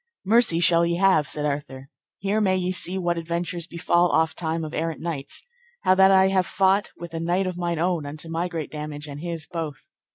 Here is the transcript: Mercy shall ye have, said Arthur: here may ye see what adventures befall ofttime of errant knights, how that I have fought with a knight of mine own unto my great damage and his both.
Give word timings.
Mercy 0.25 0.59
shall 0.59 0.83
ye 0.83 0.95
have, 0.95 1.27
said 1.27 1.45
Arthur: 1.45 1.87
here 2.17 2.41
may 2.41 2.55
ye 2.57 2.71
see 2.71 2.97
what 2.97 3.19
adventures 3.19 3.67
befall 3.67 4.09
ofttime 4.09 4.63
of 4.65 4.73
errant 4.73 4.99
knights, 4.99 5.43
how 5.83 5.93
that 5.93 6.09
I 6.09 6.29
have 6.29 6.47
fought 6.47 6.89
with 6.97 7.13
a 7.13 7.19
knight 7.19 7.45
of 7.45 7.55
mine 7.55 7.77
own 7.77 8.07
unto 8.07 8.27
my 8.27 8.47
great 8.47 8.71
damage 8.71 9.05
and 9.07 9.19
his 9.21 9.45
both. 9.45 9.85